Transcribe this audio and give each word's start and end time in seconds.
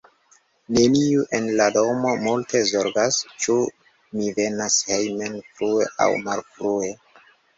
Neniu 0.75 1.25
en 1.39 1.49
la 1.59 1.67
domo 1.75 2.13
multe 2.23 2.61
zorgas, 2.69 3.19
ĉu 3.45 3.57
mi 4.21 4.31
venas 4.39 4.77
hejmen 4.93 5.37
frue 5.59 5.87
aŭ 6.07 6.11
malfrue. 6.25 6.91